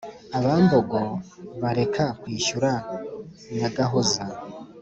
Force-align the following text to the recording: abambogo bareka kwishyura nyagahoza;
abambogo 0.37 0.99
bareka 1.61 2.05
kwishyura 2.21 2.71
nyagahoza; 3.57 4.23